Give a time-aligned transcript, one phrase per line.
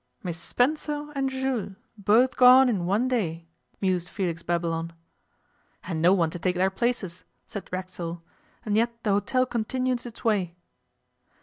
[0.23, 3.47] 'Miss Spencer and Jules both gone in one day!'
[3.81, 4.93] mused Felix Babylon.
[5.83, 8.23] 'And no one to take their places,' said Racksole.
[8.65, 10.55] 'And yet the hotel continues its way!